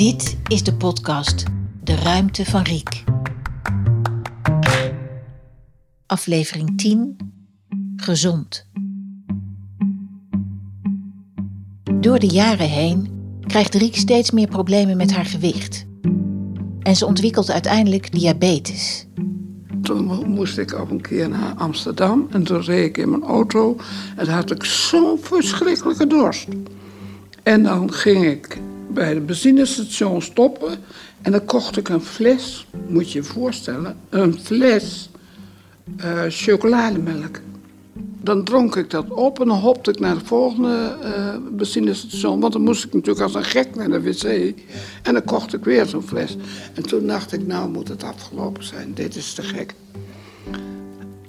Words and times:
Dit 0.00 0.36
is 0.46 0.62
de 0.62 0.74
podcast 0.74 1.44
De 1.84 1.94
Ruimte 1.94 2.44
van 2.44 2.62
Riek. 2.62 3.04
Aflevering 6.06 6.78
10. 6.78 7.16
Gezond. 7.96 8.66
Door 11.94 12.18
de 12.18 12.26
jaren 12.26 12.68
heen 12.68 13.08
krijgt 13.46 13.74
Riek 13.74 13.96
steeds 13.96 14.30
meer 14.30 14.48
problemen 14.48 14.96
met 14.96 15.12
haar 15.12 15.24
gewicht. 15.24 15.86
En 16.80 16.96
ze 16.96 17.06
ontwikkelt 17.06 17.50
uiteindelijk 17.50 18.12
diabetes. 18.12 19.06
Toen 19.82 20.28
moest 20.30 20.58
ik 20.58 20.80
op 20.80 20.90
een 20.90 21.00
keer 21.00 21.28
naar 21.28 21.54
Amsterdam 21.54 22.26
en 22.30 22.42
toen 22.42 22.62
reed 22.62 22.88
ik 22.88 22.96
in 22.96 23.10
mijn 23.10 23.22
auto 23.22 23.76
en 24.16 24.28
had 24.28 24.50
ik 24.50 24.64
zo'n 24.64 25.18
verschrikkelijke 25.18 26.06
dorst. 26.06 26.48
En 27.42 27.62
dan 27.62 27.92
ging 27.92 28.24
ik 28.24 28.60
bij 28.92 29.14
de 29.14 29.20
benzinestation 29.20 30.22
stoppen 30.22 30.78
en 31.22 31.32
dan 31.32 31.44
kocht 31.44 31.76
ik 31.76 31.88
een 31.88 32.02
fles, 32.02 32.66
moet 32.88 33.12
je 33.12 33.18
je 33.18 33.24
voorstellen, 33.24 33.96
een 34.08 34.38
fles 34.38 35.10
uh, 36.04 36.22
chocolademelk. 36.28 37.40
Dan 38.22 38.44
dronk 38.44 38.76
ik 38.76 38.90
dat 38.90 39.10
op 39.10 39.40
en 39.40 39.48
dan 39.48 39.58
hopte 39.58 39.90
ik 39.90 40.00
naar 40.00 40.18
de 40.18 40.24
volgende 40.24 40.96
uh, 41.04 41.34
benzinestation. 41.50 42.40
Want 42.40 42.52
dan 42.52 42.62
moest 42.62 42.84
ik 42.84 42.92
natuurlijk 42.92 43.20
als 43.20 43.34
een 43.34 43.44
gek 43.44 43.74
naar 43.74 43.90
de 43.90 44.02
wc. 44.02 44.54
En 45.02 45.12
dan 45.12 45.24
kocht 45.24 45.52
ik 45.54 45.64
weer 45.64 45.86
zo'n 45.86 46.02
fles. 46.02 46.36
En 46.74 46.82
toen 46.82 47.06
dacht 47.06 47.32
ik, 47.32 47.46
nou 47.46 47.70
moet 47.70 47.88
het 47.88 48.04
afgelopen 48.04 48.64
zijn. 48.64 48.94
Dit 48.94 49.16
is 49.16 49.32
te 49.32 49.42
gek. 49.42 49.74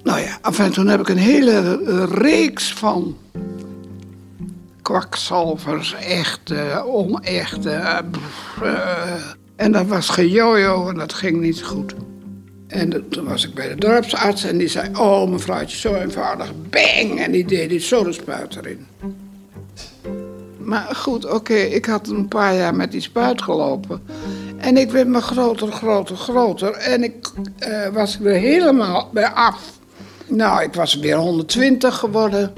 Nou 0.04 0.20
ja, 0.20 0.40
en 0.58 0.72
toen 0.72 0.88
heb 0.88 1.00
ik 1.00 1.10
een 1.10 1.18
hele 1.18 1.80
reeks 2.06 2.74
van 2.74 3.18
kwakzalvers, 4.92 5.94
echte, 5.94 6.84
onechte. 6.86 8.04
Uh, 8.64 9.14
en 9.56 9.72
dat 9.72 9.86
was 9.86 10.10
gejojo 10.10 10.90
en 10.90 10.96
dat 10.96 11.14
ging 11.14 11.40
niet 11.40 11.64
goed. 11.64 11.94
En 12.68 13.10
toen 13.10 13.26
was 13.26 13.48
ik 13.48 13.54
bij 13.54 13.68
de 13.68 13.76
dorpsarts 13.76 14.44
en 14.44 14.58
die 14.58 14.68
zei: 14.68 14.90
Oh, 14.98 15.30
mevrouwtje, 15.30 15.78
zo 15.78 15.96
eenvoudig. 15.96 16.52
Bang! 16.70 17.20
En 17.20 17.32
die 17.32 17.46
deed 17.46 17.70
die 17.70 17.80
spuit 17.80 18.56
erin. 18.56 18.88
Maar 20.58 20.96
goed, 20.96 21.26
oké, 21.26 21.54
ik 21.54 21.86
had 21.86 22.08
een 22.08 22.28
paar 22.28 22.56
jaar 22.56 22.76
met 22.76 22.92
die 22.92 23.02
spuit 23.02 23.42
gelopen. 23.42 24.02
En 24.58 24.78
ik 24.78 24.92
werd 24.92 25.08
me 25.08 25.22
groter, 25.22 25.72
groter, 25.72 26.16
groter. 26.16 26.72
En 26.72 27.04
ik 27.04 27.30
uh, 27.68 27.88
was 27.88 28.20
er 28.24 28.34
helemaal 28.34 29.10
bij 29.14 29.30
af. 29.30 29.80
Nou, 30.28 30.64
ik 30.64 30.74
was 30.74 30.96
weer 30.96 31.16
120 31.16 31.98
geworden. 31.98 32.54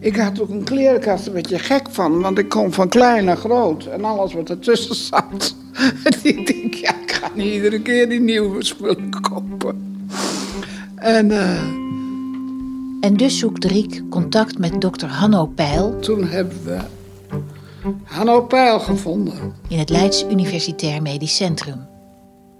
Ik 0.00 0.16
had 0.16 0.40
ook 0.40 0.48
een 0.48 0.64
klerenkast 0.64 1.26
een 1.26 1.32
beetje 1.32 1.58
gek 1.58 1.90
van, 1.90 2.20
want 2.20 2.38
ik 2.38 2.48
kom 2.48 2.72
van 2.72 2.88
klein 2.88 3.24
naar 3.24 3.36
groot. 3.36 3.86
En 3.86 4.04
alles 4.04 4.32
wat 4.32 4.50
ertussen 4.50 4.94
zat. 4.94 5.56
En 6.04 6.18
ik 6.22 6.46
denk, 6.46 6.74
ja, 6.74 7.00
ik 7.02 7.12
ga 7.12 7.30
niet 7.34 7.52
iedere 7.52 7.82
keer 7.82 8.08
die 8.08 8.20
nieuwe 8.20 8.64
spullen 8.64 9.10
kopen. 9.20 10.06
En, 10.94 11.26
uh, 11.26 11.60
en 13.00 13.16
dus 13.16 13.38
zoekt 13.38 13.64
Riek 13.64 14.02
contact 14.10 14.58
met 14.58 14.80
dokter 14.80 15.08
Hanno 15.08 15.46
Peil. 15.46 15.98
Toen 16.00 16.24
hebben 16.24 16.64
we 16.64 16.78
Hanno 18.04 18.42
Peil 18.42 18.80
gevonden. 18.80 19.54
In 19.68 19.78
het 19.78 19.90
Leids 19.90 20.24
Universitair 20.24 21.02
Medisch 21.02 21.36
Centrum. 21.36 21.86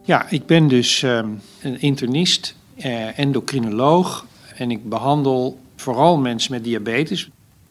Ja, 0.02 0.30
ik 0.30 0.46
ben 0.46 0.68
dus 0.68 1.02
uh, 1.02 1.20
een 1.60 1.80
internist, 1.80 2.54
uh, 2.76 3.18
endocrinoloog. 3.18 4.26
En 4.56 4.70
ik 4.70 4.88
behandel 4.88 5.58
vooral 5.80 6.18
mensen 6.18 6.52
met 6.52 6.64
diabetes. 6.64 7.30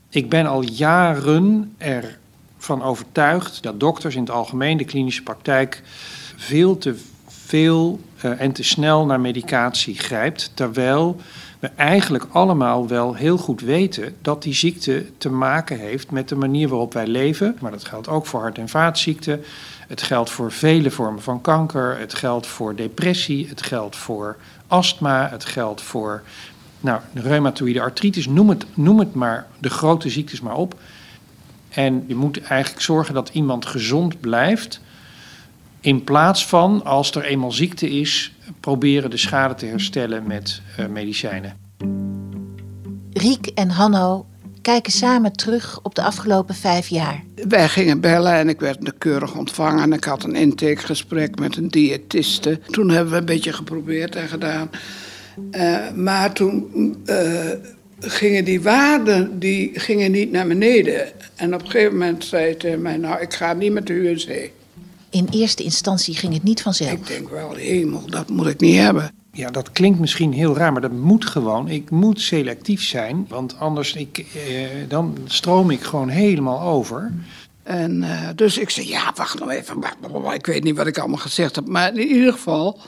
Ik 0.10 0.30
ben 0.30 0.46
al 0.46 0.62
jaren 0.62 1.76
ervan 1.78 2.84
overtuigd 2.84 3.64
dat 3.64 3.80
dokters 3.80 4.16
in 4.16 4.22
het 4.22 4.32
algemeen, 4.32 4.78
de 4.78 4.86
klinische 4.86 5.24
praktijk, 5.24 5.82
veel 6.36 6.78
te 6.78 6.96
veel 7.28 8.00
uh, 8.26 8.42
en 8.42 8.52
te 8.52 8.64
snel 8.64 9.06
naar 9.06 9.20
medicatie 9.20 10.00
grijpt. 10.00 10.52
Terwijl 10.54 11.22
we 11.60 11.68
eigenlijk 11.68 12.26
allemaal 12.32 12.88
wel 12.88 13.14
heel 13.14 13.38
goed 13.38 13.62
weten 13.62 14.16
dat 14.22 14.44
die 14.44 14.54
ziekte 14.54 15.06
te 15.18 15.30
maken 15.30 15.80
heeft 15.80 16.12
met 16.12 16.30
de 16.30 16.36
manier 16.36 16.68
waarop 16.68 16.94
wij 16.94 17.08
leven. 17.08 17.58
Maar 17.60 17.72
dat 17.72 17.86
geldt 17.86 18.08
ook 18.08 18.26
voor 18.26 18.42
hart- 18.42 18.58
en 18.58 18.70
vaatziekten. 18.70 19.44
Het 19.88 20.02
geldt 20.02 20.30
voor 20.30 20.52
vele 20.52 20.92
vormen 20.92 21.22
van 21.22 21.42
kanker. 21.42 22.00
Het 22.00 22.14
geldt 22.14 22.48
voor 22.48 22.76
depressie. 22.76 23.48
Het 23.48 23.62
geldt 23.62 23.96
voor 23.96 24.38
astma. 24.68 25.30
Het 25.30 25.46
geldt 25.46 25.82
voor 25.82 26.24
nou, 26.88 27.02
reumatoïde 27.14 27.82
artritis, 27.82 28.28
noem 28.28 28.50
het, 28.50 28.66
noem 28.74 29.00
het 29.00 29.14
maar, 29.14 29.48
de 29.60 29.70
grote 29.70 30.10
ziektes 30.10 30.42
maar 30.42 30.56
op. 30.56 30.80
En 31.70 32.04
je 32.08 32.16
moet 32.16 32.42
eigenlijk 32.42 32.82
zorgen 32.82 33.14
dat 33.14 33.30
iemand 33.34 33.66
gezond 33.66 34.20
blijft. 34.20 34.82
In 35.80 36.04
plaats 36.04 36.46
van, 36.46 36.86
als 36.86 37.12
er 37.12 37.24
eenmaal 37.24 37.52
ziekte 37.52 37.90
is, 37.90 38.34
proberen 38.60 39.10
de 39.10 39.18
schade 39.18 39.54
te 39.54 39.66
herstellen 39.66 40.28
met 40.28 40.62
uh, 40.80 40.86
medicijnen. 40.86 41.58
Riek 43.14 43.48
en 43.48 43.70
Hanno 43.70 44.26
kijken 44.62 44.92
samen 44.92 45.34
terug 45.34 45.80
op 45.84 45.96
de 45.96 46.04
afgelopen 46.04 46.56
vijf 46.56 46.88
jaar. 46.88 47.24
Wij 47.48 47.70
gingen 47.70 48.00
bellen 48.00 48.34
en 48.34 48.50
ik 48.50 48.60
werd 48.60 48.98
keurig 48.98 49.36
ontvangen. 49.36 49.84
En 49.84 49.94
ik 49.94 50.04
had 50.04 50.24
een 50.24 50.36
intakegesprek 50.36 51.40
met 51.40 51.56
een 51.56 51.68
diëtiste. 51.68 52.60
Toen 52.68 52.90
hebben 52.90 53.14
we 53.14 53.20
een 53.20 53.26
beetje 53.26 53.54
geprobeerd 53.54 54.16
en 54.16 54.28
gedaan. 54.28 54.70
Uh, 55.52 55.92
maar 55.92 56.34
toen 56.34 56.68
uh, 57.06 57.50
gingen 58.00 58.46
die 58.46 58.62
waarden 58.62 59.40
die 59.40 59.80
gingen 59.80 60.12
niet 60.12 60.32
naar 60.32 60.48
beneden. 60.48 61.12
En 61.36 61.54
op 61.54 61.62
een 61.62 61.70
gegeven 61.70 61.98
moment 61.98 62.26
zei 62.26 62.44
hij 62.44 62.56
tegen 62.56 62.82
mij, 62.82 62.98
nou, 62.98 63.22
ik 63.22 63.34
ga 63.34 63.54
niet 63.54 63.72
met 63.72 63.88
de 63.88 63.94
UNC. 63.94 64.52
In 65.10 65.28
eerste 65.32 65.64
instantie 65.64 66.16
ging 66.16 66.34
het 66.34 66.44
niet 66.44 66.62
vanzelf. 66.62 66.92
Ik 66.92 67.08
denk 67.08 67.30
wel, 67.30 67.54
hemel, 67.54 68.04
dat 68.10 68.30
moet 68.30 68.48
ik 68.48 68.60
niet 68.60 68.78
hebben. 68.78 69.12
Ja, 69.32 69.50
dat 69.50 69.72
klinkt 69.72 70.00
misschien 70.00 70.34
heel 70.34 70.56
raar, 70.56 70.72
maar 70.72 70.82
dat 70.82 70.92
moet 70.92 71.26
gewoon. 71.26 71.68
Ik 71.68 71.90
moet 71.90 72.22
selectief 72.22 72.84
zijn, 72.84 73.26
want 73.30 73.60
anders 73.60 73.94
ik, 73.94 74.18
eh, 74.18 74.68
dan 74.88 75.18
stroom 75.26 75.70
ik 75.70 75.82
gewoon 75.82 76.10
helemaal 76.10 76.62
over. 76.62 77.12
En 77.64 78.02
uh, 78.02 78.30
dus 78.36 78.58
ik 78.58 78.70
zei, 78.70 78.88
ja, 78.88 79.14
wacht 79.16 79.40
nou 79.40 79.52
even. 79.52 79.84
Ik 80.34 80.46
weet 80.46 80.64
niet 80.64 80.78
wat 80.78 80.88
ik 80.88 80.98
allemaal 80.98 81.18
gezegd 81.18 81.56
heb. 81.56 81.68
Maar 81.68 81.98
in 81.98 82.08
ieder 82.08 82.32
geval, 82.34 82.80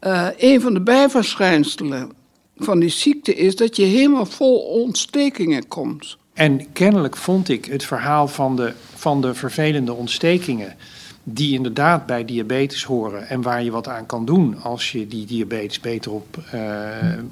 uh, 0.00 0.26
een 0.36 0.60
van 0.60 0.74
de 0.74 0.80
bijverschijnselen 0.80 2.12
van 2.56 2.78
die 2.78 2.88
ziekte 2.88 3.34
is 3.34 3.56
dat 3.56 3.76
je 3.76 3.84
helemaal 3.84 4.26
vol 4.26 4.58
ontstekingen 4.58 5.68
komt. 5.68 6.18
En 6.34 6.72
kennelijk 6.72 7.16
vond 7.16 7.48
ik 7.48 7.64
het 7.64 7.84
verhaal 7.84 8.28
van 8.28 8.56
de, 8.56 8.72
van 8.94 9.20
de 9.20 9.34
vervelende 9.34 9.92
ontstekingen, 9.92 10.76
die 11.22 11.54
inderdaad 11.54 12.06
bij 12.06 12.24
diabetes 12.24 12.84
horen 12.84 13.28
en 13.28 13.42
waar 13.42 13.62
je 13.62 13.70
wat 13.70 13.88
aan 13.88 14.06
kan 14.06 14.24
doen 14.24 14.62
als 14.62 14.92
je 14.92 15.06
die 15.06 15.26
diabetes 15.26 15.80
beter 15.80 16.12
op, 16.12 16.36
uh, 16.54 16.62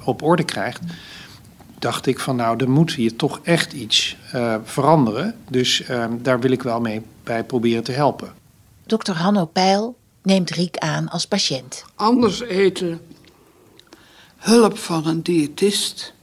op 0.03 0.21
orde 0.21 0.43
krijgt, 0.43 0.81
dacht 1.79 2.05
ik 2.05 2.19
van 2.19 2.35
nou, 2.35 2.57
er 2.57 2.69
moet 2.69 2.93
hier 2.93 3.15
toch 3.15 3.39
echt 3.43 3.73
iets 3.73 4.17
uh, 4.35 4.55
veranderen. 4.63 5.35
Dus 5.49 5.89
uh, 5.89 6.05
daar 6.21 6.39
wil 6.39 6.51
ik 6.51 6.63
wel 6.63 6.81
mee 6.81 7.01
bij 7.23 7.43
proberen 7.43 7.83
te 7.83 7.91
helpen. 7.91 8.33
Dr. 8.85 9.11
Hanno 9.11 9.45
Peil 9.45 9.97
neemt 10.23 10.49
Riek 10.49 10.77
aan 10.77 11.09
als 11.09 11.27
patiënt. 11.27 11.85
Anders 11.95 12.41
eten, 12.41 13.01
hulp 14.37 14.77
van 14.77 15.07
een 15.07 15.23
diëtist, 15.23 16.13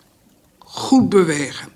goed 0.59 1.09
bewegen. 1.09 1.75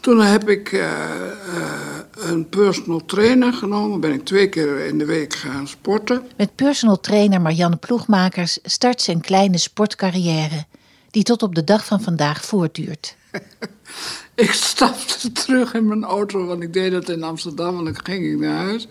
Toen 0.00 0.20
heb 0.20 0.48
ik 0.48 0.72
uh, 0.72 0.80
uh, 0.80 1.98
een 2.18 2.48
personal 2.48 3.04
trainer 3.04 3.52
genomen. 3.52 4.00
Ben 4.00 4.12
ik 4.12 4.24
twee 4.24 4.48
keer 4.48 4.78
in 4.78 4.98
de 4.98 5.04
week 5.04 5.34
gaan 5.34 5.68
sporten. 5.68 6.28
Met 6.36 6.54
personal 6.54 7.00
trainer 7.00 7.40
Marianne 7.40 7.76
Ploegmakers 7.76 8.58
start 8.62 9.02
zijn 9.02 9.20
kleine 9.20 9.58
sportcarrière... 9.58 10.66
die 11.10 11.22
tot 11.22 11.42
op 11.42 11.54
de 11.54 11.64
dag 11.64 11.84
van 11.84 12.00
vandaag 12.00 12.44
voortduurt. 12.44 13.16
ik 14.44 14.52
stapte 14.52 15.32
terug 15.32 15.74
in 15.74 15.86
mijn 15.86 16.04
auto, 16.04 16.44
want 16.46 16.62
ik 16.62 16.72
deed 16.72 16.92
dat 16.92 17.08
in 17.08 17.22
Amsterdam... 17.22 17.78
en 17.78 17.84
dan 17.84 18.04
ging 18.04 18.26
ik 18.26 18.38
naar 18.38 18.64
huis. 18.64 18.88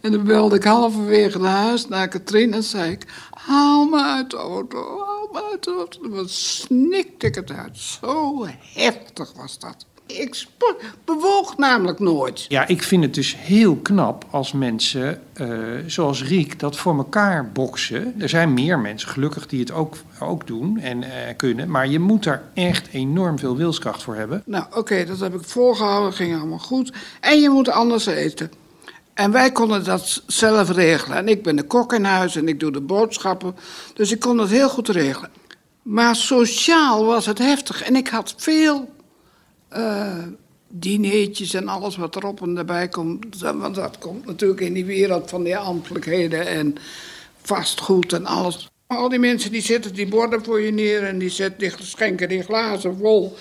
En 0.00 0.12
dan 0.12 0.24
belde 0.24 0.56
ik 0.56 0.64
halverwege 0.64 1.38
naar 1.38 1.62
huis 1.62 1.88
naar 1.88 2.08
Katrien 2.08 2.54
en 2.54 2.62
zei 2.62 2.90
ik... 2.90 3.06
Haal 3.30 3.84
me 3.84 4.02
uit 4.02 4.30
de 4.30 4.36
auto, 4.36 5.04
haal 5.06 5.28
me 5.32 5.50
uit 5.50 5.64
de 5.64 5.70
auto. 5.70 6.02
En 6.02 6.10
dan 6.10 6.28
snikte 6.28 7.26
ik 7.26 7.34
het 7.34 7.50
uit. 7.50 7.78
Zo 7.78 8.46
heftig 8.74 9.32
was 9.32 9.58
dat. 9.58 9.86
Ik 10.06 10.44
bewoog 11.04 11.56
namelijk 11.56 11.98
nooit. 11.98 12.44
Ja, 12.48 12.66
ik 12.66 12.82
vind 12.82 13.02
het 13.02 13.14
dus 13.14 13.36
heel 13.36 13.76
knap 13.76 14.24
als 14.30 14.52
mensen 14.52 15.20
uh, 15.40 15.48
zoals 15.86 16.22
Riek 16.22 16.58
dat 16.58 16.76
voor 16.76 16.96
elkaar 16.96 17.50
boksen. 17.52 18.20
Er 18.20 18.28
zijn 18.28 18.54
meer 18.54 18.78
mensen 18.78 19.08
gelukkig 19.08 19.46
die 19.46 19.60
het 19.60 19.72
ook, 19.72 19.96
ook 20.20 20.46
doen 20.46 20.78
en 20.78 21.02
uh, 21.02 21.08
kunnen. 21.36 21.70
Maar 21.70 21.88
je 21.88 21.98
moet 21.98 22.24
daar 22.24 22.42
echt 22.54 22.88
enorm 22.92 23.38
veel 23.38 23.56
wilskracht 23.56 24.02
voor 24.02 24.14
hebben. 24.14 24.42
Nou, 24.46 24.64
oké, 24.66 24.78
okay, 24.78 25.04
dat 25.04 25.20
heb 25.20 25.34
ik 25.34 25.44
volgehouden. 25.44 26.12
ging 26.12 26.36
allemaal 26.36 26.58
goed. 26.58 26.92
En 27.20 27.40
je 27.40 27.50
moet 27.50 27.68
anders 27.68 28.06
eten. 28.06 28.50
En 29.14 29.30
wij 29.30 29.52
konden 29.52 29.84
dat 29.84 30.22
zelf 30.26 30.70
regelen. 30.70 31.16
En 31.16 31.28
ik 31.28 31.42
ben 31.42 31.56
de 31.56 31.62
kok 31.62 31.92
in 31.92 32.04
huis 32.04 32.36
en 32.36 32.48
ik 32.48 32.60
doe 32.60 32.72
de 32.72 32.80
boodschappen. 32.80 33.56
Dus 33.94 34.12
ik 34.12 34.20
kon 34.20 34.36
dat 34.36 34.48
heel 34.48 34.68
goed 34.68 34.88
regelen. 34.88 35.30
Maar 35.82 36.16
sociaal 36.16 37.04
was 37.04 37.26
het 37.26 37.38
heftig. 37.38 37.82
En 37.82 37.96
ik 37.96 38.08
had 38.08 38.34
veel 38.36 38.94
uh, 39.72 40.24
dineetjes 40.68 41.54
en 41.54 41.68
alles 41.68 41.96
wat 41.96 42.16
erop 42.16 42.42
en 42.42 42.56
erbij 42.56 42.88
komt. 42.88 43.40
Want 43.40 43.74
dat 43.74 43.98
komt 43.98 44.26
natuurlijk 44.26 44.60
in 44.60 44.72
die 44.72 44.84
wereld 44.84 45.30
van 45.30 45.42
die 45.42 45.56
ambtelijkheden 45.56 46.46
en 46.46 46.74
vastgoed 47.42 48.12
en 48.12 48.26
alles. 48.26 48.70
Al 48.86 49.08
die 49.08 49.18
mensen 49.18 49.52
die 49.52 49.62
zetten 49.62 49.94
die 49.94 50.08
borden 50.08 50.44
voor 50.44 50.60
je 50.60 50.72
neer 50.72 51.02
en 51.02 51.18
die, 51.18 51.30
zetten, 51.30 51.58
die 51.58 51.72
schenken 51.78 52.28
die 52.28 52.42
glazen 52.42 52.96
vol. 52.96 53.36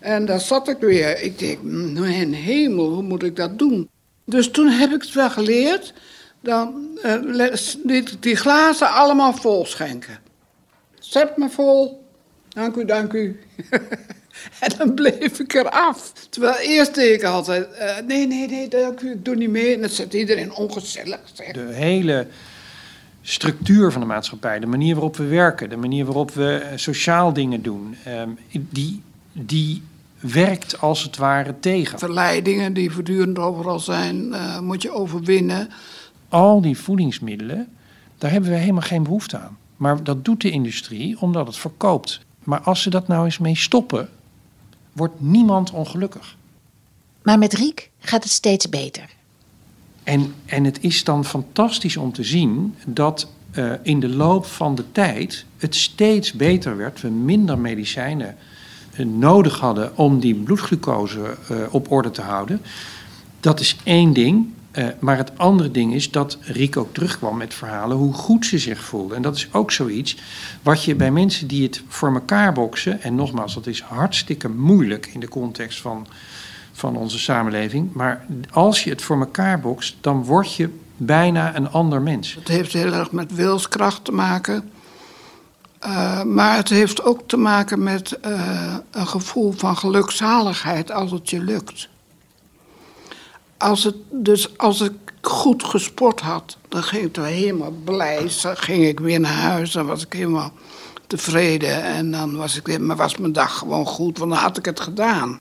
En 0.00 0.24
daar 0.24 0.40
zat 0.40 0.68
ik 0.68 0.78
weer. 0.78 1.22
Ik 1.22 1.38
denk, 1.38 1.62
mijn 1.62 2.34
hemel, 2.34 2.90
hoe 2.90 3.02
moet 3.02 3.22
ik 3.22 3.36
dat 3.36 3.58
doen? 3.58 3.88
Dus 4.24 4.50
toen 4.50 4.68
heb 4.68 4.90
ik 4.90 5.02
het 5.02 5.12
wel 5.12 5.30
geleerd. 5.30 5.94
Dan 6.40 6.98
die, 7.84 8.04
die 8.20 8.36
glazen 8.36 8.90
allemaal 8.90 9.32
vol 9.32 9.66
schenken. 9.66 10.18
Zet 10.98 11.36
me 11.36 11.48
vol. 11.48 12.04
Dank 12.48 12.76
u, 12.76 12.84
dank 12.84 13.12
u. 13.12 13.40
en 14.60 14.72
dan 14.78 14.94
bleef 14.94 15.40
ik 15.40 15.54
eraf. 15.54 16.12
Terwijl 16.28 16.56
eerst 16.56 16.94
deed 16.94 17.14
ik 17.14 17.24
altijd, 17.24 17.68
uh, 17.80 18.06
nee, 18.06 18.26
nee, 18.26 18.48
nee, 18.48 18.68
dank 18.68 19.00
u, 19.00 19.10
ik 19.10 19.24
doe 19.24 19.36
niet 19.36 19.50
mee. 19.50 19.74
En 19.74 19.80
dat 19.80 19.92
zet 19.92 20.14
iedereen 20.14 20.52
ongezellig. 20.52 21.20
Zeg. 21.32 21.52
De 21.52 21.68
hele 21.72 22.26
structuur 23.22 23.92
van 23.92 24.00
de 24.00 24.06
maatschappij, 24.06 24.58
de 24.58 24.66
manier 24.66 24.94
waarop 24.94 25.16
we 25.16 25.24
werken, 25.24 25.68
de 25.68 25.76
manier 25.76 26.04
waarop 26.04 26.30
we 26.30 26.54
eh, 26.54 26.76
sociaal 26.76 27.32
dingen 27.32 27.62
doen, 27.62 27.96
um, 28.08 28.38
die, 28.70 29.02
die 29.32 29.82
werkt 30.20 30.80
als 30.80 31.02
het 31.02 31.16
ware 31.16 31.54
tegen. 31.60 31.98
Verleidingen 31.98 32.72
die 32.72 32.90
voortdurend 32.90 33.38
overal 33.38 33.78
zijn, 33.78 34.28
uh, 34.28 34.60
moet 34.60 34.82
je 34.82 34.90
overwinnen. 34.90 35.68
Al 36.28 36.60
die 36.60 36.78
voedingsmiddelen, 36.78 37.68
daar 38.18 38.30
hebben 38.30 38.50
we 38.50 38.56
helemaal 38.56 38.80
geen 38.80 39.02
behoefte 39.02 39.38
aan. 39.38 39.58
Maar 39.76 40.04
dat 40.04 40.24
doet 40.24 40.40
de 40.40 40.50
industrie 40.50 41.20
omdat 41.20 41.46
het 41.46 41.56
verkoopt. 41.56 42.20
Maar 42.44 42.60
als 42.60 42.82
ze 42.82 42.90
dat 42.90 43.08
nou 43.08 43.24
eens 43.24 43.38
mee 43.38 43.56
stoppen, 43.56 44.08
wordt 44.96 45.20
niemand 45.20 45.70
ongelukkig. 45.70 46.36
Maar 47.22 47.38
met 47.38 47.52
Riek 47.52 47.90
gaat 47.98 48.22
het 48.22 48.32
steeds 48.32 48.68
beter. 48.68 49.14
En, 50.02 50.34
en 50.44 50.64
het 50.64 50.78
is 50.82 51.04
dan 51.04 51.24
fantastisch 51.24 51.96
om 51.96 52.12
te 52.12 52.24
zien 52.24 52.74
dat 52.86 53.28
uh, 53.54 53.72
in 53.82 54.00
de 54.00 54.08
loop 54.08 54.46
van 54.46 54.74
de 54.74 54.84
tijd 54.92 55.44
het 55.56 55.74
steeds 55.74 56.32
beter 56.32 56.76
werd. 56.76 57.00
We 57.00 57.08
minder 57.08 57.58
medicijnen 57.58 58.36
uh, 58.96 59.06
nodig 59.06 59.58
hadden 59.58 59.96
om 59.96 60.20
die 60.20 60.34
bloedglucose 60.34 61.36
uh, 61.50 61.56
op 61.70 61.90
orde 61.90 62.10
te 62.10 62.22
houden. 62.22 62.60
Dat 63.40 63.60
is 63.60 63.76
één 63.84 64.12
ding. 64.12 64.52
Uh, 64.78 64.86
maar 64.98 65.16
het 65.16 65.38
andere 65.38 65.70
ding 65.70 65.94
is 65.94 66.10
dat 66.10 66.38
Riek 66.40 66.76
ook 66.76 66.94
terugkwam 66.94 67.36
met 67.36 67.54
verhalen 67.54 67.96
hoe 67.96 68.12
goed 68.12 68.46
ze 68.46 68.58
zich 68.58 68.80
voelde. 68.80 69.14
En 69.14 69.22
dat 69.22 69.36
is 69.36 69.48
ook 69.52 69.72
zoiets 69.72 70.16
wat 70.62 70.84
je 70.84 70.94
bij 70.94 71.10
mensen 71.10 71.46
die 71.46 71.62
het 71.62 71.82
voor 71.88 72.14
elkaar 72.14 72.52
boksen. 72.52 73.02
En 73.02 73.14
nogmaals, 73.14 73.54
dat 73.54 73.66
is 73.66 73.80
hartstikke 73.80 74.48
moeilijk 74.48 75.06
in 75.06 75.20
de 75.20 75.28
context 75.28 75.80
van, 75.80 76.06
van 76.72 76.96
onze 76.96 77.18
samenleving. 77.18 77.92
Maar 77.92 78.26
als 78.50 78.84
je 78.84 78.90
het 78.90 79.02
voor 79.02 79.18
elkaar 79.18 79.60
bokst, 79.60 79.96
dan 80.00 80.24
word 80.24 80.54
je 80.54 80.70
bijna 80.96 81.56
een 81.56 81.70
ander 81.70 82.02
mens. 82.02 82.34
Het 82.34 82.48
heeft 82.48 82.72
heel 82.72 82.92
erg 82.92 83.12
met 83.12 83.34
wilskracht 83.34 84.04
te 84.04 84.12
maken. 84.12 84.70
Uh, 85.86 86.22
maar 86.22 86.56
het 86.56 86.68
heeft 86.68 87.02
ook 87.02 87.20
te 87.26 87.36
maken 87.36 87.82
met 87.82 88.18
uh, 88.26 88.76
een 88.90 89.06
gevoel 89.06 89.52
van 89.52 89.76
gelukzaligheid 89.76 90.90
als 90.90 91.10
het 91.10 91.30
je 91.30 91.40
lukt. 91.40 91.88
Als, 93.58 93.84
het, 93.84 93.96
dus 94.10 94.58
als 94.58 94.80
ik 94.80 94.92
goed 95.20 95.64
gesport 95.64 96.20
had, 96.20 96.56
dan 96.68 96.82
ging 96.82 97.04
ik 97.04 97.12
toch 97.12 97.26
helemaal 97.26 97.72
blij. 97.84 98.30
Dan 98.42 98.56
ging 98.56 98.84
ik 98.84 99.00
weer 99.00 99.20
naar 99.20 99.32
huis, 99.32 99.72
dan 99.72 99.86
was 99.86 100.04
ik 100.04 100.12
helemaal 100.12 100.52
tevreden. 101.06 101.82
En 101.82 102.10
dan 102.10 102.36
was, 102.36 102.56
ik, 102.56 102.78
maar 102.78 102.96
was 102.96 103.16
mijn 103.16 103.32
dag 103.32 103.58
gewoon 103.58 103.86
goed, 103.86 104.18
want 104.18 104.30
dan 104.30 104.40
had 104.40 104.58
ik 104.58 104.64
het 104.64 104.80
gedaan. 104.80 105.40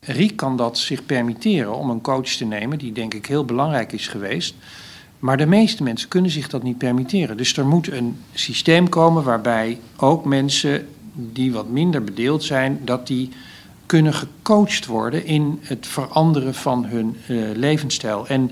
Riek 0.00 0.36
kan 0.36 0.56
dat 0.56 0.78
zich 0.78 1.06
permitteren 1.06 1.74
om 1.74 1.90
een 1.90 2.00
coach 2.00 2.28
te 2.28 2.44
nemen, 2.44 2.78
die 2.78 2.92
denk 2.92 3.14
ik 3.14 3.26
heel 3.26 3.44
belangrijk 3.44 3.92
is 3.92 4.08
geweest. 4.08 4.54
Maar 5.18 5.36
de 5.36 5.46
meeste 5.46 5.82
mensen 5.82 6.08
kunnen 6.08 6.30
zich 6.30 6.48
dat 6.48 6.62
niet 6.62 6.78
permitteren. 6.78 7.36
Dus 7.36 7.56
er 7.56 7.66
moet 7.66 7.92
een 7.92 8.22
systeem 8.34 8.88
komen 8.88 9.22
waarbij 9.22 9.80
ook 9.96 10.24
mensen 10.24 10.88
die 11.14 11.52
wat 11.52 11.68
minder 11.68 12.04
bedeeld 12.04 12.44
zijn, 12.44 12.80
dat 12.84 13.06
die 13.06 13.30
kunnen 13.90 14.14
gecoacht 14.14 14.86
worden 14.86 15.24
in 15.24 15.58
het 15.62 15.86
veranderen 15.86 16.54
van 16.54 16.84
hun 16.84 17.16
uh, 17.28 17.50
levensstijl. 17.54 18.26
En 18.26 18.50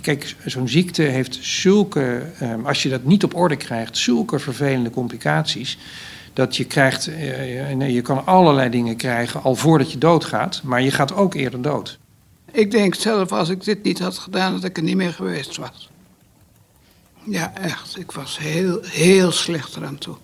kijk, 0.00 0.36
zo'n 0.44 0.68
ziekte 0.68 1.02
heeft 1.02 1.38
zulke, 1.40 2.22
um, 2.42 2.66
als 2.66 2.82
je 2.82 2.88
dat 2.88 3.04
niet 3.04 3.24
op 3.24 3.34
orde 3.34 3.56
krijgt, 3.56 3.96
zulke 3.96 4.38
vervelende 4.38 4.90
complicaties. 4.90 5.78
Dat 6.32 6.56
je 6.56 6.64
krijgt, 6.64 7.08
uh, 7.08 7.90
je 7.94 8.00
kan 8.00 8.26
allerlei 8.26 8.70
dingen 8.70 8.96
krijgen 8.96 9.42
al 9.42 9.54
voordat 9.54 9.92
je 9.92 9.98
doodgaat, 9.98 10.60
maar 10.64 10.82
je 10.82 10.90
gaat 10.90 11.14
ook 11.14 11.34
eerder 11.34 11.62
dood. 11.62 11.98
Ik 12.52 12.70
denk 12.70 12.94
zelf, 12.94 13.32
als 13.32 13.48
ik 13.48 13.64
dit 13.64 13.82
niet 13.82 13.98
had 13.98 14.18
gedaan, 14.18 14.52
dat 14.52 14.64
ik 14.64 14.76
er 14.76 14.82
niet 14.82 14.96
meer 14.96 15.12
geweest 15.12 15.56
was. 15.56 15.90
Ja, 17.24 17.52
echt. 17.54 17.98
Ik 17.98 18.12
was 18.12 18.38
heel, 18.38 18.78
heel 18.82 19.32
slecht 19.32 19.76
eraan 19.76 19.98
toe. 19.98 20.16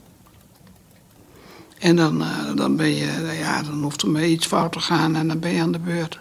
En 1.81 1.97
dan, 1.97 2.21
uh, 2.21 2.57
dan 2.57 2.77
ben 2.77 2.89
je, 2.89 3.37
ja, 3.39 3.63
dan 3.63 3.83
hoeft 3.83 4.03
er 4.03 4.11
maar 4.11 4.27
iets 4.27 4.47
fout 4.47 4.73
te 4.73 4.81
gaan 4.81 5.17
en 5.17 5.29
dan 5.29 5.39
ben 5.39 5.53
je 5.53 5.61
aan 5.61 5.73
de 5.73 5.79
beurt. 5.79 6.21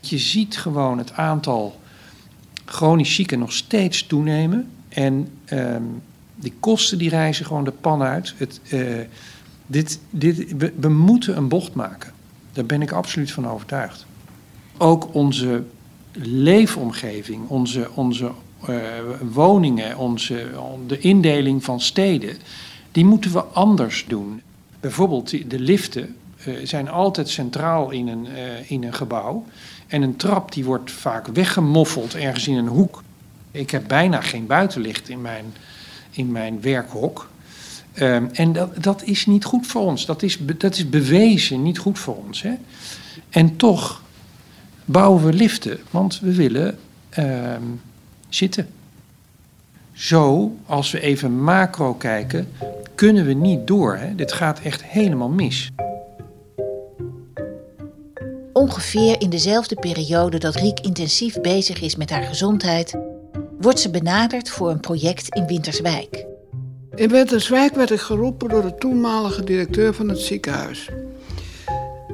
Je 0.00 0.18
ziet 0.18 0.58
gewoon 0.58 0.98
het 0.98 1.12
aantal 1.12 1.80
chronisch 2.64 3.14
zieken 3.14 3.38
nog 3.38 3.52
steeds 3.52 4.06
toenemen. 4.06 4.70
En 4.88 5.28
um, 5.52 6.02
die 6.34 6.52
kosten 6.60 6.98
die 6.98 7.08
reizen 7.08 7.46
gewoon 7.46 7.64
de 7.64 7.72
pan 7.72 8.02
uit. 8.02 8.34
Het, 8.36 8.60
uh, 8.72 8.98
dit, 9.66 10.00
dit, 10.10 10.54
we, 10.80 10.88
moeten 10.88 11.36
een 11.36 11.48
bocht 11.48 11.74
maken. 11.74 12.12
Daar 12.52 12.66
ben 12.66 12.82
ik 12.82 12.92
absoluut 12.92 13.30
van 13.30 13.48
overtuigd. 13.48 14.06
Ook 14.78 15.14
onze 15.14 15.62
leefomgeving, 16.22 17.48
onze, 17.48 17.90
onze 17.94 18.30
uh, 18.68 18.76
woningen, 19.32 19.96
onze, 19.96 20.46
de 20.86 20.98
indeling 20.98 21.64
van 21.64 21.80
steden 21.80 22.36
die 22.92 23.04
moeten 23.04 23.32
we 23.32 23.42
anders 23.42 24.04
doen. 24.08 24.42
Bijvoorbeeld 24.80 25.50
de 25.50 25.60
liften 25.60 26.16
uh, 26.46 26.66
zijn 26.66 26.88
altijd 26.88 27.28
centraal 27.28 27.90
in 27.90 28.08
een, 28.08 28.26
uh, 28.26 28.70
in 28.70 28.84
een 28.84 28.94
gebouw. 28.94 29.44
En 29.86 30.02
een 30.02 30.16
trap 30.16 30.52
die 30.52 30.64
wordt 30.64 30.90
vaak 30.90 31.26
weggemoffeld 31.26 32.14
ergens 32.14 32.48
in 32.48 32.56
een 32.56 32.66
hoek. 32.66 33.02
Ik 33.50 33.70
heb 33.70 33.88
bijna 33.88 34.20
geen 34.20 34.46
buitenlicht 34.46 35.08
in 35.08 35.20
mijn, 35.20 35.44
in 36.10 36.32
mijn 36.32 36.60
werkhok. 36.60 37.28
Um, 37.98 38.28
en 38.32 38.52
dat, 38.52 38.82
dat 38.82 39.02
is 39.04 39.26
niet 39.26 39.44
goed 39.44 39.66
voor 39.66 39.82
ons. 39.82 40.06
Dat 40.06 40.22
is, 40.22 40.38
dat 40.58 40.76
is 40.76 40.88
bewezen 40.88 41.62
niet 41.62 41.78
goed 41.78 41.98
voor 41.98 42.16
ons. 42.16 42.42
Hè? 42.42 42.54
En 43.30 43.56
toch 43.56 44.02
bouwen 44.84 45.24
we 45.24 45.32
liften, 45.32 45.78
want 45.90 46.20
we 46.20 46.34
willen 46.34 46.78
uh, 47.18 47.56
zitten. 48.28 48.68
Zo, 50.00 50.52
als 50.66 50.90
we 50.90 51.00
even 51.00 51.42
macro 51.42 51.94
kijken, 51.94 52.48
kunnen 52.94 53.26
we 53.26 53.32
niet 53.32 53.66
door. 53.66 53.96
Hè? 53.96 54.14
Dit 54.14 54.32
gaat 54.32 54.60
echt 54.60 54.84
helemaal 54.84 55.28
mis. 55.28 55.70
Ongeveer 58.52 59.20
in 59.20 59.30
dezelfde 59.30 59.74
periode 59.74 60.38
dat 60.38 60.54
Riek 60.54 60.80
intensief 60.80 61.40
bezig 61.40 61.80
is 61.80 61.96
met 61.96 62.10
haar 62.10 62.22
gezondheid, 62.22 62.98
wordt 63.60 63.80
ze 63.80 63.90
benaderd 63.90 64.50
voor 64.50 64.70
een 64.70 64.80
project 64.80 65.34
in 65.34 65.46
Winterswijk. 65.46 66.26
In 66.94 67.08
Winterswijk 67.08 67.74
werd 67.74 67.90
ik 67.90 68.00
geroepen 68.00 68.48
door 68.48 68.62
de 68.62 68.74
toenmalige 68.74 69.44
directeur 69.44 69.94
van 69.94 70.08
het 70.08 70.18
ziekenhuis. 70.18 70.88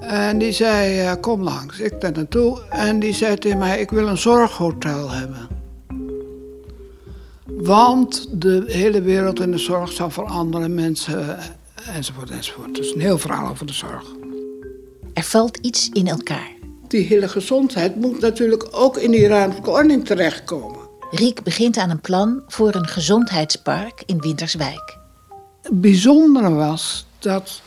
En 0.00 0.38
die 0.38 0.52
zei, 0.52 1.14
kom 1.20 1.42
langs. 1.42 1.80
Ik 1.80 2.00
daar 2.00 2.12
naartoe 2.12 2.62
en 2.70 2.98
die 2.98 3.14
zei 3.14 3.36
tegen 3.36 3.58
mij, 3.58 3.80
ik 3.80 3.90
wil 3.90 4.08
een 4.08 4.18
zorghotel 4.18 5.10
hebben. 5.10 5.56
Want 7.56 8.28
de 8.40 8.64
hele 8.66 9.02
wereld 9.02 9.40
in 9.40 9.50
de 9.50 9.58
zorg 9.58 9.92
zal 9.92 10.10
veranderen, 10.10 10.74
mensen 10.74 11.38
enzovoort 11.86 12.30
enzovoort. 12.30 12.74
Dus 12.74 12.94
een 12.94 13.00
heel 13.00 13.18
verhaal 13.18 13.50
over 13.50 13.66
de 13.66 13.72
zorg. 13.72 14.04
Er 15.14 15.22
valt 15.22 15.56
iets 15.56 15.88
in 15.92 16.06
elkaar. 16.06 16.50
Die 16.88 17.06
hele 17.06 17.28
gezondheid 17.28 17.96
moet 17.96 18.20
natuurlijk 18.20 18.68
ook 18.70 18.96
in 18.96 19.10
die 19.10 19.26
ruimtelijke 19.26 19.70
ordening 19.70 20.04
terechtkomen. 20.04 20.80
Riek 21.10 21.42
begint 21.42 21.76
aan 21.76 21.90
een 21.90 22.00
plan 22.00 22.42
voor 22.46 22.74
een 22.74 22.88
gezondheidspark 22.88 24.02
in 24.06 24.20
Winterswijk. 24.20 24.98
Het 25.62 25.80
bijzondere 25.80 26.50
was 26.50 27.06
dat 27.18 27.60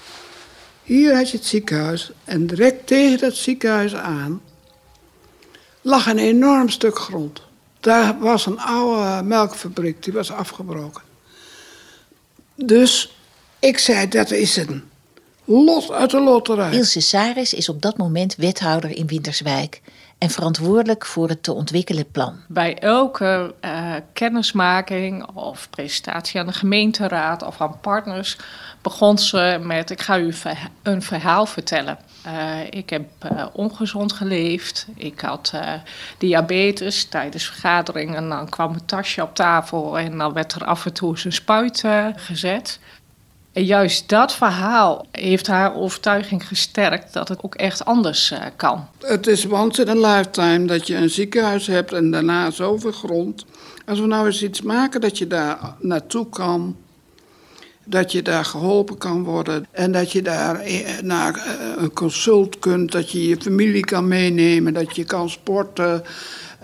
hier 0.84 1.16
had 1.16 1.30
je 1.30 1.38
het 1.38 1.46
ziekenhuis 1.46 2.12
en 2.24 2.48
direct 2.48 2.88
tegen 2.88 3.20
dat 3.20 3.36
ziekenhuis 3.36 3.96
aan 3.96 4.42
lag 5.82 6.08
een 6.08 6.18
enorm 6.18 6.70
stuk 6.70 7.00
grond. 7.00 7.42
Daar 7.80 8.20
was 8.20 8.46
een 8.46 8.60
oude 8.60 9.24
melkfabriek, 9.24 10.04
die 10.04 10.14
was 10.14 10.32
afgebroken. 10.32 11.02
Dus 12.56 13.16
ik 13.60 13.78
zei, 13.78 14.08
dat 14.08 14.32
is 14.32 14.56
een 14.56 14.84
lot 15.44 15.92
uit 15.92 16.10
de 16.10 16.20
loterij. 16.20 16.72
Ilse 16.72 17.02
Saris 17.02 17.54
is 17.54 17.70
op 17.70 17.82
dat 17.82 17.98
moment 17.98 18.36
wethouder 18.36 18.98
in 18.98 19.08
Winterswijk. 19.08 19.82
en 20.18 20.30
verantwoordelijk 20.30 21.06
voor 21.06 21.30
het 21.30 21.44
te 21.44 21.54
ontwikkelen 21.54 22.12
plan. 22.12 22.40
Bij 22.48 22.78
elke 22.78 23.54
uh, 23.66 23.94
kennismaking 24.14 25.28
of 25.34 25.70
presentatie 25.70 26.40
aan 26.40 26.46
de 26.46 26.54
gemeenteraad 26.54 27.44
of 27.44 27.62
aan 27.62 27.80
partners 27.82 28.38
begon 28.82 29.18
ze 29.18 29.60
met: 29.62 29.90
Ik 29.90 30.02
ga 30.02 30.20
u 30.20 30.34
een 30.84 31.02
verhaal 31.02 31.46
vertellen. 31.46 31.98
Uh, 32.26 32.60
ik 32.70 32.90
heb 32.90 33.10
uh, 33.32 33.46
ongezond 33.54 34.14
geleefd. 34.14 34.88
Ik 34.96 35.20
had 35.20 35.52
uh, 35.56 35.74
diabetes 36.18 37.06
tijdens 37.06 37.46
vergaderingen. 37.46 38.30
Dan 38.30 38.50
kwam 38.50 38.74
een 38.74 38.86
tasje 38.86 39.22
op 39.22 39.36
tafel 39.36 40.00
en 40.00 40.18
dan 40.18 40.34
werd 40.34 40.54
er 40.54 40.66
af 40.66 40.86
en 40.86 40.94
toe 40.94 41.18
een 41.24 41.32
spuit 41.32 41.84
gezet. 42.16 42.80
En 43.54 43.66
juist 43.66 44.10
dat 44.10 44.34
verhaal 44.34 45.06
heeft 45.12 45.48
haar 45.48 45.76
overtuiging 45.76 46.48
gesterkt 46.48 47.14
dat 47.14 47.28
het 47.28 47.44
ook 47.44 47.56
echt 47.56 47.86
anders 47.86 48.34
kan. 48.56 48.88
Het 49.00 49.28
is 49.28 49.46
once 49.46 49.82
in 49.82 50.06
a 50.06 50.16
lifetime 50.16 50.66
dat 50.66 50.88
je 50.88 50.96
een 50.96 51.10
ziekenhuis 51.10 51.68
hebt 51.68 51.94
en 51.94 52.12
daarna 52.12 52.52
zoveel 52.52 52.92
grond. 52.92 53.46
Als 53.86 54.00
we 54.00 54.08
nou 54.08 54.26
eens 54.26 54.44
iets 54.44 54.62
maken 54.62 55.02
dat 55.02 55.18
je 55.18 55.28
daar 55.28 55.58
naartoe 55.80 56.30
kan 56.30 56.76
dat 57.90 58.12
je 58.12 58.22
daar 58.22 58.46
geholpen 58.46 58.98
kan 58.98 59.24
worden 59.24 59.66
en 59.72 59.92
dat 59.92 60.12
je 60.12 60.22
daar 60.22 60.60
eh, 60.60 61.00
naar 61.02 61.36
eh, 61.36 61.82
een 61.84 61.94
consult 61.94 62.60
kunt, 62.60 62.92
dat 62.92 63.12
je 63.12 63.28
je 63.28 63.42
familie 63.42 63.86
kan 63.86 64.08
meenemen, 64.08 64.74
dat 64.74 64.96
je 64.96 65.04
kan 65.04 65.30
sporten. 65.30 66.04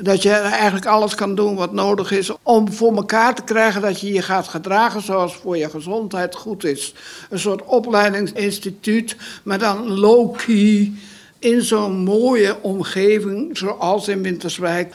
Dat 0.01 0.21
je 0.21 0.29
eigenlijk 0.31 0.85
alles 0.85 1.15
kan 1.15 1.35
doen 1.35 1.55
wat 1.55 1.73
nodig 1.73 2.11
is 2.11 2.31
om 2.43 2.73
voor 2.73 2.95
elkaar 2.95 3.35
te 3.35 3.43
krijgen 3.43 3.81
dat 3.81 3.99
je 3.99 4.13
je 4.13 4.21
gaat 4.21 4.47
gedragen 4.47 5.01
zoals 5.01 5.35
voor 5.35 5.57
je 5.57 5.69
gezondheid 5.69 6.35
goed 6.35 6.63
is. 6.63 6.93
Een 7.29 7.39
soort 7.39 7.65
opleidingsinstituut, 7.65 9.15
maar 9.43 9.59
dan 9.59 9.87
low-key 9.87 10.93
in 11.39 11.61
zo'n 11.61 11.95
mooie 11.95 12.61
omgeving 12.61 13.57
zoals 13.57 14.07
in 14.07 14.21
Winterswijk. 14.21 14.93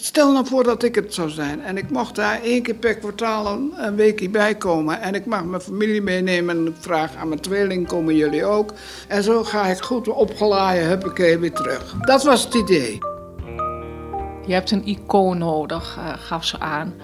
Stel 0.00 0.32
nou 0.32 0.46
voor 0.46 0.64
dat 0.64 0.82
ik 0.82 0.94
het 0.94 1.14
zou 1.14 1.30
zijn 1.30 1.62
en 1.62 1.76
ik 1.76 1.90
mocht 1.90 2.14
daar 2.14 2.42
één 2.42 2.62
keer 2.62 2.74
per 2.74 2.94
kwartaal 2.94 3.46
een, 3.76 3.96
weekje 3.96 4.28
bij 4.28 4.54
komen 4.54 5.00
en 5.00 5.14
ik 5.14 5.26
mag 5.26 5.44
mijn 5.44 5.62
familie 5.62 6.02
meenemen 6.02 6.56
en 6.56 6.66
ik 6.66 6.74
vraag 6.78 7.14
aan 7.14 7.28
mijn 7.28 7.40
tweeling, 7.40 7.86
komen 7.86 8.16
jullie 8.16 8.44
ook? 8.44 8.72
En 9.08 9.22
zo 9.22 9.44
ga 9.44 9.66
ik 9.66 9.82
goed 9.82 10.08
opgeladen, 10.08 10.86
huppakee, 10.86 11.38
weer 11.38 11.52
terug. 11.52 11.92
Dat 12.00 12.22
was 12.22 12.44
het 12.44 12.54
idee. 12.54 12.98
Je 14.46 14.52
hebt 14.52 14.70
een 14.70 14.86
icoon 14.86 15.38
nodig, 15.38 15.96
uh, 15.98 16.12
gaf 16.16 16.44
ze 16.44 16.60
aan. 16.60 16.94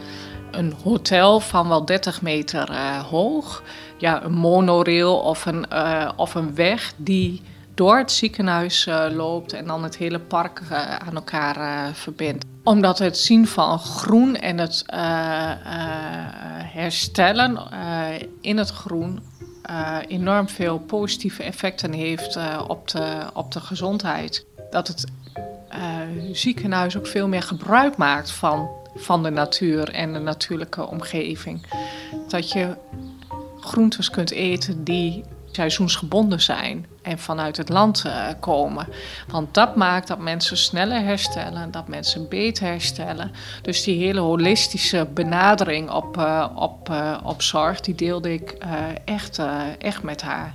Een 0.50 0.74
hotel 0.82 1.40
van 1.40 1.68
wel 1.68 1.84
30 1.84 2.22
meter 2.22 2.70
uh, 2.70 2.98
hoog. 2.98 3.62
Ja, 3.98 4.24
een 4.24 4.34
monorail 4.34 5.18
of 5.18 5.46
een, 5.46 5.66
uh, 5.72 6.10
of 6.16 6.34
een 6.34 6.54
weg 6.54 6.92
die 6.96 7.42
door 7.74 7.96
het 7.96 8.12
ziekenhuis 8.12 8.88
loopt 9.10 9.52
en 9.52 9.66
dan 9.66 9.82
het 9.82 9.96
hele 9.96 10.20
park 10.20 10.62
aan 11.06 11.14
elkaar 11.14 11.90
verbindt. 11.94 12.53
Omdat 12.64 12.98
het 12.98 13.18
zien 13.18 13.46
van 13.46 13.78
groen 13.78 14.36
en 14.36 14.58
het 14.58 14.84
herstellen 16.72 17.58
in 18.40 18.58
het 18.58 18.70
groen 18.70 19.22
enorm 20.06 20.48
veel 20.48 20.78
positieve 20.78 21.42
effecten 21.42 21.92
heeft 21.92 22.38
op, 22.66 22.88
de, 22.88 23.18
op 23.34 23.52
de 23.52 23.60
gezondheid. 23.60 24.46
Dat 24.70 24.88
het 24.88 25.04
ziekenhuis 26.32 26.96
ook 26.96 27.06
veel 27.06 27.28
meer 27.28 27.42
gebruik 27.42 27.96
maakt 27.96 28.30
van, 28.30 28.68
van 28.94 29.22
de 29.22 29.30
natuur 29.30 29.92
en 29.92 30.12
de 30.12 30.18
natuurlijke 30.18 30.86
omgeving. 30.86 31.66
Dat 32.28 32.52
je 32.52 32.76
groentes 33.60 34.10
kunt 34.10 34.30
eten 34.30 34.84
die 34.84 35.24
seizoensgebonden 35.54 36.40
zijn 36.40 36.86
en 37.02 37.18
vanuit 37.18 37.56
het 37.56 37.68
land 37.68 38.04
uh, 38.06 38.26
komen. 38.40 38.86
Want 39.28 39.54
dat 39.54 39.76
maakt 39.76 40.08
dat 40.08 40.18
mensen 40.18 40.56
sneller 40.56 41.00
herstellen, 41.00 41.70
dat 41.70 41.88
mensen 41.88 42.28
beter 42.28 42.66
herstellen. 42.66 43.30
Dus 43.62 43.82
die 43.82 44.04
hele 44.04 44.20
holistische 44.20 45.06
benadering 45.14 45.90
op, 45.90 46.16
uh, 46.16 46.48
op, 46.54 46.88
uh, 46.88 47.18
op 47.22 47.42
zorg, 47.42 47.80
die 47.80 47.94
deelde 47.94 48.32
ik 48.32 48.56
echt, 49.04 49.40
echt 49.78 50.02
met 50.02 50.22
haar. 50.22 50.54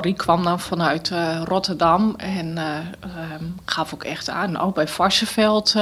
Rie 0.00 0.14
kwam 0.14 0.44
dan 0.44 0.60
vanuit 0.60 1.12
Rotterdam 1.44 2.14
en 2.16 2.58
um, 2.58 3.54
gaf 3.64 3.94
ook 3.94 4.04
echt 4.04 4.28
aan, 4.28 4.52
nou 4.52 4.72
bij 4.72 4.88
Varsenveld, 4.88 5.72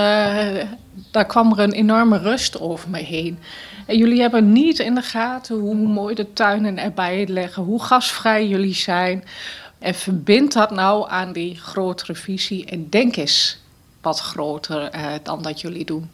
daar 1.10 1.26
kwam 1.26 1.52
er 1.52 1.58
een 1.58 1.72
enorme 1.72 2.18
rust 2.18 2.60
over 2.60 2.90
me 2.90 2.98
heen. 2.98 3.38
En 3.86 3.96
jullie 3.96 4.20
hebben 4.20 4.52
niet 4.52 4.78
in 4.78 4.94
de 4.94 5.02
gaten 5.02 5.56
hoe 5.56 5.74
mooi 5.74 6.14
de 6.14 6.32
tuinen 6.32 6.78
erbij 6.78 7.26
liggen, 7.28 7.62
hoe 7.62 7.82
gasvrij 7.82 8.48
jullie 8.48 8.74
zijn. 8.74 9.24
En 9.78 9.94
verbind 9.94 10.52
dat 10.52 10.70
nou 10.70 11.10
aan 11.10 11.32
die 11.32 11.56
grotere 11.56 12.14
visie 12.14 12.66
en 12.66 12.88
denk 12.90 13.16
eens 13.16 13.58
wat 14.00 14.20
groter 14.20 14.82
eh, 14.82 15.06
dan 15.22 15.42
dat 15.42 15.60
jullie 15.60 15.84
doen. 15.84 16.10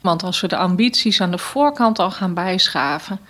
Want 0.00 0.22
als 0.22 0.40
we 0.40 0.48
de 0.48 0.56
ambities 0.56 1.20
aan 1.20 1.30
de 1.30 1.38
voorkant 1.38 1.98
al 1.98 2.10
gaan 2.10 2.34
bijschaven, 2.34 3.20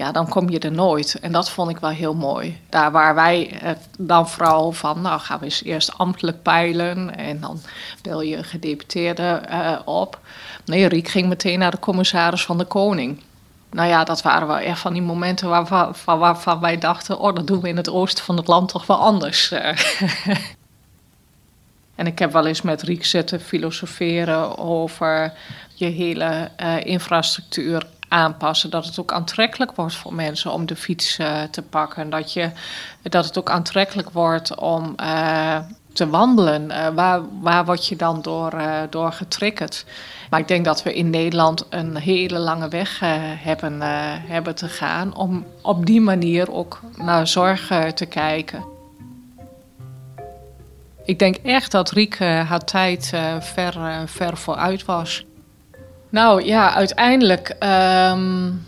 ja, 0.00 0.12
dan 0.12 0.28
kom 0.28 0.50
je 0.50 0.58
er 0.58 0.72
nooit. 0.72 1.18
En 1.20 1.32
dat 1.32 1.50
vond 1.50 1.70
ik 1.70 1.78
wel 1.78 1.90
heel 1.90 2.14
mooi. 2.14 2.60
Daar 2.68 2.92
waar 2.92 3.14
wij 3.14 3.60
dan 3.98 4.28
vooral 4.28 4.72
van, 4.72 5.00
nou 5.00 5.20
gaan 5.20 5.38
we 5.38 5.44
eens 5.44 5.62
eerst 5.62 5.98
ambtelijk 5.98 6.42
peilen 6.42 7.16
en 7.16 7.40
dan 7.40 7.60
bel 8.02 8.22
je 8.22 8.36
een 8.36 8.44
gedeputeerde 8.44 9.42
uh, 9.50 9.78
op. 9.84 10.18
Nee, 10.64 10.86
Riek 10.86 11.08
ging 11.08 11.28
meteen 11.28 11.58
naar 11.58 11.70
de 11.70 11.78
commissaris 11.78 12.44
van 12.44 12.58
de 12.58 12.64
Koning. 12.64 13.22
Nou 13.70 13.88
ja, 13.88 14.04
dat 14.04 14.22
waren 14.22 14.46
wel 14.46 14.58
echt 14.58 14.80
van 14.80 14.92
die 14.92 15.02
momenten 15.02 15.48
waarvan, 15.48 15.94
waarvan 16.04 16.60
wij 16.60 16.78
dachten: 16.78 17.18
oh, 17.18 17.34
dat 17.34 17.46
doen 17.46 17.60
we 17.60 17.68
in 17.68 17.76
het 17.76 17.90
oosten 17.90 18.24
van 18.24 18.36
het 18.36 18.46
land 18.46 18.68
toch 18.68 18.86
wel 18.86 18.98
anders. 18.98 19.50
en 22.00 22.06
ik 22.06 22.18
heb 22.18 22.32
wel 22.32 22.46
eens 22.46 22.62
met 22.62 22.82
Riek 22.82 23.04
zitten 23.04 23.40
filosoferen 23.40 24.58
over 24.58 25.32
je 25.74 25.86
hele 25.86 26.50
infrastructuur 26.84 27.86
aanpassen. 28.10 28.70
Dat 28.70 28.84
het 28.84 29.00
ook 29.00 29.12
aantrekkelijk 29.12 29.74
wordt 29.74 29.94
voor 29.94 30.14
mensen 30.14 30.52
om 30.52 30.66
de 30.66 30.76
fiets 30.76 31.18
uh, 31.18 31.42
te 31.42 31.62
pakken. 31.62 32.10
Dat, 32.10 32.32
je, 32.32 32.50
dat 33.02 33.24
het 33.24 33.38
ook 33.38 33.50
aantrekkelijk 33.50 34.10
wordt 34.10 34.54
om 34.54 34.94
uh, 35.00 35.58
te 35.92 36.08
wandelen. 36.08 36.70
Uh, 36.70 36.88
waar, 36.88 37.20
waar 37.40 37.64
word 37.64 37.86
je 37.86 37.96
dan 37.96 38.22
door, 38.22 38.62
door 38.90 39.12
getriggerd? 39.12 39.84
Maar 40.30 40.40
ik 40.40 40.48
denk 40.48 40.64
dat 40.64 40.82
we 40.82 40.94
in 40.94 41.10
Nederland 41.10 41.66
een 41.68 41.96
hele 41.96 42.38
lange 42.38 42.68
weg 42.68 43.00
hebben, 43.42 43.80
hebben 44.26 44.54
te 44.54 44.68
gaan 44.68 45.14
om 45.14 45.46
op 45.62 45.86
die 45.86 46.00
manier 46.00 46.52
ook 46.52 46.80
naar 46.96 47.26
zorg 47.26 47.66
te 47.94 48.06
kijken. 48.06 48.64
Ik 51.04 51.18
denk 51.18 51.36
echt 51.36 51.70
dat 51.70 51.90
Rieke 51.90 52.24
haar 52.24 52.64
tijd 52.64 53.12
ver, 53.40 54.02
ver 54.06 54.36
vooruit 54.36 54.84
was. 54.84 55.24
Nou 56.10 56.44
ja, 56.44 56.74
uiteindelijk 56.74 57.48
um, 57.48 58.66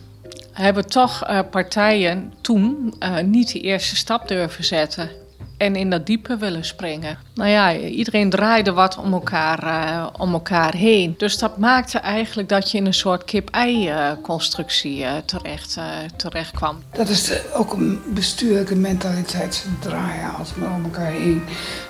hebben 0.52 0.86
toch 0.86 1.30
uh, 1.30 1.38
partijen 1.50 2.32
toen 2.40 2.94
uh, 3.00 3.18
niet 3.18 3.52
de 3.52 3.60
eerste 3.60 3.96
stap 3.96 4.28
durven 4.28 4.64
zetten. 4.64 5.10
En 5.56 5.76
in 5.76 5.90
dat 5.90 6.06
diepe 6.06 6.36
willen 6.36 6.64
springen. 6.64 7.18
Nou 7.34 7.50
ja, 7.50 7.76
iedereen 7.76 8.30
draaide 8.30 8.72
wat 8.72 8.98
om 8.98 9.12
elkaar, 9.12 9.64
uh, 9.64 10.06
om 10.18 10.32
elkaar 10.32 10.74
heen. 10.74 11.14
Dus 11.18 11.38
dat 11.38 11.58
maakte 11.58 11.98
eigenlijk 11.98 12.48
dat 12.48 12.70
je 12.70 12.78
in 12.78 12.86
een 12.86 12.94
soort 12.94 13.24
kip-ei-constructie 13.24 15.06
terecht, 15.24 15.78
terecht 16.16 16.50
kwam. 16.50 16.82
Dat 16.92 17.08
is 17.08 17.32
ook 17.54 17.72
een 17.72 18.00
bestuurlijke 18.14 18.76
mentaliteit. 18.76 19.54
Ze 19.54 19.78
draaien 19.78 20.34
als 20.38 20.54
maar 20.54 20.74
om 20.74 20.84
elkaar 20.84 21.10
heen. 21.10 21.42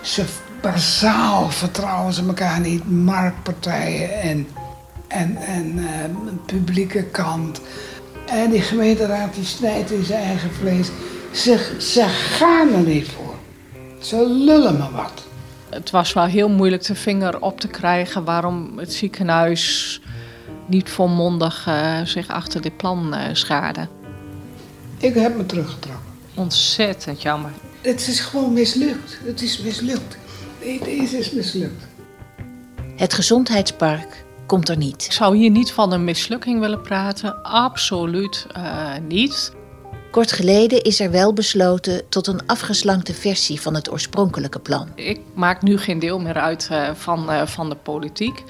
Ze 0.02 0.24
bazaal 0.60 1.50
vertrouwen 1.50 2.12
ze 2.12 2.26
elkaar 2.26 2.60
niet. 2.60 2.90
Marktpartijen 2.90 4.20
en 4.20 4.46
en, 5.12 5.36
en 5.36 5.78
uh, 5.78 5.84
publieke 6.46 7.02
kant. 7.02 7.60
En 8.26 8.50
die 8.50 8.60
gemeenteraad 8.60 9.34
die 9.34 9.44
snijdt 9.44 9.90
in 9.90 10.04
zijn 10.04 10.22
eigen 10.22 10.52
vlees. 10.52 10.90
Ze, 11.32 11.76
ze 11.80 12.04
gaan 12.08 12.72
er 12.72 12.80
niet 12.80 13.08
voor. 13.08 13.34
Ze 13.98 14.26
lullen 14.28 14.76
me 14.76 14.90
wat. 14.90 15.24
Het 15.70 15.90
was 15.90 16.12
wel 16.12 16.24
heel 16.24 16.48
moeilijk 16.48 16.84
de 16.84 16.94
vinger 16.94 17.40
op 17.40 17.60
te 17.60 17.68
krijgen 17.68 18.24
waarom 18.24 18.78
het 18.78 18.92
ziekenhuis 18.92 20.00
niet 20.66 20.90
volmondig 20.90 21.66
uh, 21.68 22.00
zich 22.04 22.28
achter 22.28 22.60
dit 22.60 22.76
plan 22.76 23.14
uh, 23.14 23.20
schaarde. 23.32 23.88
Ik 24.98 25.14
heb 25.14 25.36
me 25.36 25.46
teruggetrokken. 25.46 26.10
Ontzettend 26.34 27.22
jammer. 27.22 27.50
Het 27.80 28.08
is 28.08 28.20
gewoon 28.20 28.52
mislukt. 28.52 29.18
Het 29.24 29.42
is 29.42 29.58
mislukt. 29.58 30.16
Deze 30.84 31.18
is 31.18 31.30
mislukt. 31.30 31.86
Het 32.96 33.14
gezondheidspark 33.14 34.24
komt 34.52 34.68
er 34.68 34.76
niet. 34.76 35.04
Ik 35.04 35.12
zou 35.12 35.36
hier 35.36 35.50
niet 35.50 35.72
van 35.72 35.92
een 35.92 36.04
mislukking 36.04 36.60
willen 36.60 36.80
praten, 36.80 37.42
absoluut 37.42 38.46
uh, 38.56 38.88
niet. 39.08 39.52
Kort 40.10 40.32
geleden 40.32 40.82
is 40.82 41.00
er 41.00 41.10
wel 41.10 41.32
besloten 41.32 42.08
tot 42.08 42.26
een 42.26 42.46
afgeslankte 42.46 43.14
versie 43.14 43.60
van 43.60 43.74
het 43.74 43.90
oorspronkelijke 43.90 44.58
plan. 44.58 44.88
Ik 44.94 45.20
maak 45.34 45.62
nu 45.62 45.78
geen 45.78 45.98
deel 45.98 46.18
meer 46.18 46.38
uit 46.38 46.68
uh, 46.72 46.90
van, 46.94 47.30
uh, 47.30 47.46
van 47.46 47.68
de 47.68 47.76
politiek. 47.76 48.42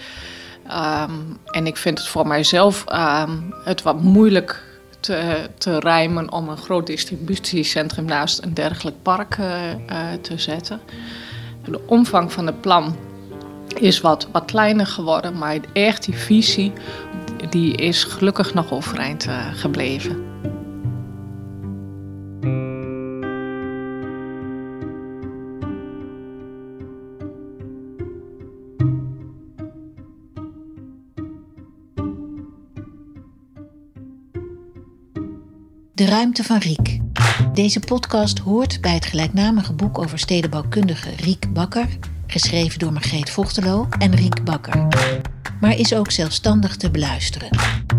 Um, 0.66 1.38
en 1.44 1.66
ik 1.66 1.76
vind 1.76 1.98
het 1.98 2.08
voor 2.08 2.26
mijzelf 2.26 2.84
um, 2.92 3.54
het 3.64 3.82
wat 3.82 4.02
moeilijk 4.02 4.62
te, 5.00 5.48
te 5.58 5.78
rijmen 5.78 6.32
om 6.32 6.48
een 6.48 6.56
groot 6.56 6.86
distributiecentrum 6.86 8.04
naast 8.04 8.42
een 8.42 8.54
dergelijk 8.54 8.96
park 9.02 9.34
te 10.20 10.38
zetten. 10.38 10.80
De 11.64 11.80
omvang 11.86 12.32
van 12.32 12.46
het 12.46 12.60
plan 12.60 12.96
is 13.78 14.00
wat, 14.00 14.28
wat 14.32 14.44
kleiner 14.44 14.86
geworden, 14.86 15.38
maar 15.38 15.58
echt 15.72 16.04
die 16.04 16.16
visie 16.16 16.72
die 17.50 17.74
is 17.74 18.04
gelukkig 18.04 18.54
nog 18.54 18.72
overeind 18.72 19.26
uh, 19.26 19.46
gebleven. 19.52 20.30
De 35.94 36.08
ruimte 36.08 36.44
van 36.44 36.58
Riek. 36.58 37.00
Deze 37.54 37.80
podcast 37.80 38.38
hoort 38.38 38.80
bij 38.80 38.94
het 38.94 39.04
gelijknamige 39.04 39.72
boek 39.72 39.98
over 39.98 40.18
stedenbouwkundige 40.18 41.10
Riek 41.16 41.52
Bakker, 41.52 41.88
geschreven 42.32 42.78
door 42.78 42.92
Margreet 42.92 43.30
Vochtelo 43.30 43.88
en 43.98 44.14
Riek 44.14 44.44
Bakker, 44.44 44.86
maar 45.60 45.76
is 45.76 45.94
ook 45.94 46.10
zelfstandig 46.10 46.76
te 46.76 46.90
beluisteren. 46.90 47.48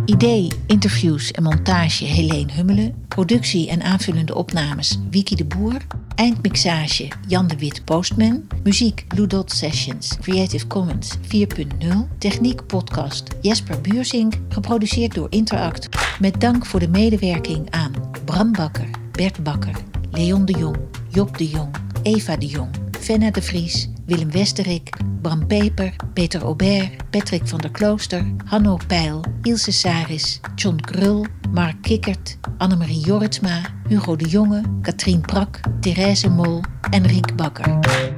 Idee, 0.06 0.52
interviews 0.68 1.32
en 1.32 1.44
montage 1.44 2.06
Helene 2.06 2.52
Hummelen, 2.52 3.06
productie 3.08 3.70
en 3.70 3.82
aanvullende 3.82 4.36
opnames 4.36 5.00
Wiki 5.10 5.36
de 5.36 5.46
Boer, 5.46 5.78
eindmixage 6.16 7.08
Jan 7.28 7.48
de 7.48 7.58
Wit 7.58 7.86
Postman, 7.86 8.48
muziek 8.64 9.06
Blue 9.08 9.28
Dot 9.28 9.52
Sessions, 9.52 10.18
Creative 10.22 10.68
Commons 10.68 11.18
4.0, 11.22 11.88
techniek 12.18 12.66
podcast 12.66 13.28
Jesper 13.42 13.82
Buursink, 13.82 14.34
geproduceerd 14.50 15.14
door 15.14 15.28
Interact, 15.30 15.90
met 16.20 16.42
dank 16.42 16.66
voor 16.66 16.80
de 16.80 16.90
medewerking 16.90 17.72
aan 17.72 17.92
Bram 18.26 18.52
Bakker, 18.52 18.90
Bert 19.12 19.44
Bakker, 19.44 19.76
Leon 20.12 20.46
de 20.46 20.54
Jong, 20.58 20.78
Job 21.10 21.38
de 21.38 21.50
Jong, 21.50 21.76
Eva 22.04 22.36
de 22.36 22.48
Jong, 22.48 22.70
Venna 23.00 23.32
de 23.32 23.42
Vries, 23.42 23.90
Willem 24.06 24.34
Westerik, 24.34 24.92
Bram 25.22 25.48
Peper, 25.48 25.92
Peter 26.14 26.44
Aubert, 26.44 26.90
Patrick 27.12 27.52
van 27.52 27.62
der 27.62 27.72
Klooster, 27.72 28.26
Hanno 28.52 28.78
Peil, 28.88 29.22
Ilse 29.44 29.72
Saris, 29.72 30.42
John 30.56 30.78
Krul, 30.82 31.26
Mark 31.52 31.82
Kikkert, 31.84 32.38
Annemarie 32.58 33.02
Jorritsma, 33.02 33.64
Hugo 33.90 34.16
de 34.16 34.28
Jonge, 34.28 34.64
Katrien 34.82 35.22
Prak, 35.22 35.62
Therese 35.82 36.30
Mol 36.30 36.62
en 36.92 37.06
Riek 37.06 37.36
Bakker. 37.38 38.13